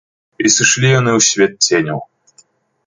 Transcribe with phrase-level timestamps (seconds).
[0.43, 1.99] І сышлі яны ў свет ценяў.